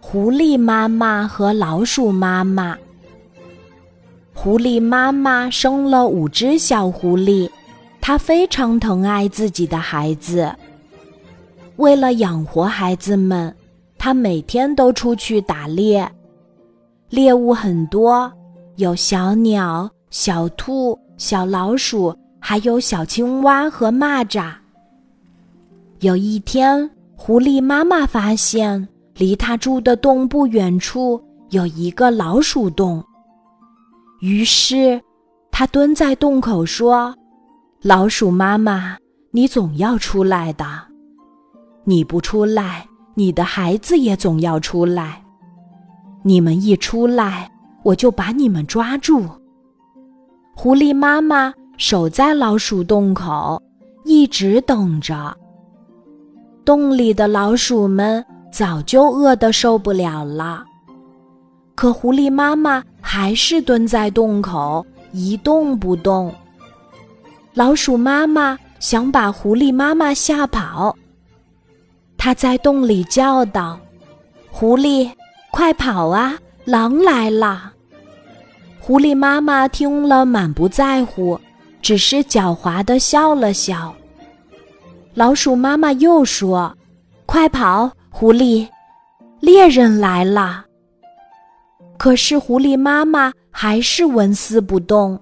[0.00, 2.76] 狐狸妈妈和老鼠妈妈。
[4.32, 7.50] 狐狸妈妈生了五只小狐狸，
[8.00, 10.54] 她非常疼爱自己的孩子。
[11.76, 13.54] 为了养活孩子们，
[13.98, 16.08] 她每天都出去打猎，
[17.10, 18.32] 猎物很多，
[18.76, 24.52] 有小鸟、小兔、小老鼠，还有小青蛙和蚂蚱。
[25.98, 28.88] 有一天，狐狸妈妈发现，
[29.18, 31.20] 离他住的洞不远处
[31.50, 33.04] 有一个老鼠洞。
[34.20, 35.00] 于是，
[35.50, 37.12] 他蹲在洞口说
[37.82, 38.96] ：“老鼠妈妈，
[39.32, 40.64] 你总要出来的。
[41.82, 45.20] 你不出来，你的孩子也总要出来。
[46.22, 47.50] 你们一出来，
[47.82, 49.24] 我就把你们抓住。”
[50.54, 53.60] 狐狸妈妈守在老鼠洞口，
[54.04, 55.36] 一直等着。
[56.64, 60.64] 洞里的老鼠们早就饿得受不了了，
[61.74, 66.34] 可狐狸妈妈还是蹲在洞口一动不动。
[67.54, 70.96] 老鼠妈妈想把狐狸妈妈吓跑，
[72.16, 73.78] 它在洞里叫道
[74.50, 75.10] ：“狐狸，
[75.50, 77.72] 快跑啊，狼来了！”
[78.80, 81.38] 狐狸妈妈听了满不在乎，
[81.82, 83.94] 只是狡猾的笑了笑。
[85.14, 86.74] 老鼠妈妈又说
[87.26, 88.66] ：“快跑，狐狸，
[89.38, 90.64] 猎人来了。”
[91.96, 95.16] 可是狐狸妈妈还是纹丝不动。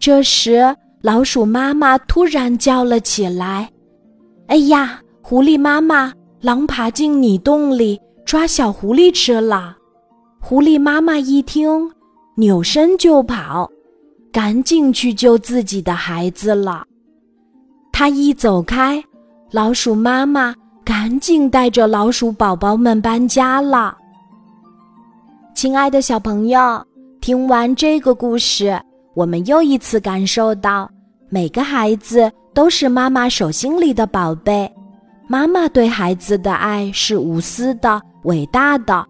[0.00, 3.70] 这时，老鼠妈妈突然叫了起来
[4.50, 9.76] ：“哎呀，狐狸妈妈，狼爬进你洞里抓小狐狸吃了！”
[10.42, 11.88] 狐狸妈妈一听，
[12.34, 13.70] 扭身就跑，
[14.32, 16.84] 赶紧去救自己的孩子了。
[17.92, 19.00] 他一走开，
[19.52, 20.52] 老鼠妈妈
[20.84, 23.96] 赶紧带着老鼠宝宝们搬家了。
[25.54, 26.84] 亲爱的小朋友，
[27.20, 28.80] 听完这个故事，
[29.14, 30.90] 我们又一次感受到，
[31.28, 34.70] 每个孩子都是妈妈手心里的宝贝，
[35.28, 39.06] 妈妈对孩子的爱是无私的、伟大的。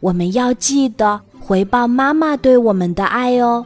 [0.00, 3.64] 我们要记得回报妈妈对我们的爱哦。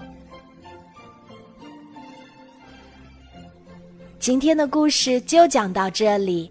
[4.19, 6.51] 今天的故事就讲到这里，